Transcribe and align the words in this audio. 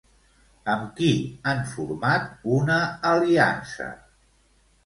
Amb 0.75 0.87
qui 0.99 1.09
han 1.51 1.61
format 1.73 2.25
una 2.61 2.79
aliança? 3.13 3.91